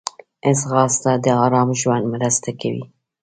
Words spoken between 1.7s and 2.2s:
ژوند